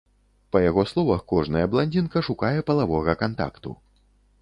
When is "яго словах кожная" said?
0.69-1.63